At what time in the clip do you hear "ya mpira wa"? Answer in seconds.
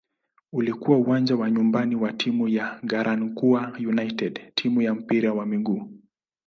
4.81-5.45